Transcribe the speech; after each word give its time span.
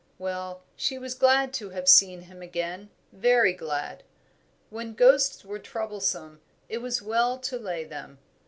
Well, 0.17 0.63
she 0.75 0.97
was 0.97 1.13
glad 1.13 1.53
to 1.53 1.69
have 1.69 1.87
seen 1.87 2.21
him 2.21 2.41
again, 2.41 2.89
very 3.11 3.53
glad. 3.53 4.01
When 4.71 4.95
ghosts 4.95 5.45
were 5.45 5.59
troublesome 5.59 6.41
it 6.67 6.79
was 6.79 7.03
well 7.03 7.37
to 7.37 7.59
lay 7.59 7.83
them. 7.83 8.17